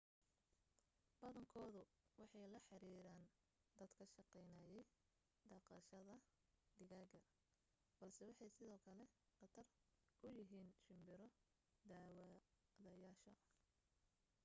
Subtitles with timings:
[1.21, 1.81] badankoodu
[2.19, 3.23] waxay la xiriireen
[3.77, 4.85] dad ka shaqaynayay
[5.49, 6.15] dhaqashada
[6.77, 7.19] digaaga
[7.99, 9.05] balse waxay sidoo kale
[9.39, 9.67] khatar
[10.19, 11.27] ku yihiin shimbiro
[11.89, 13.31] daawadayaasha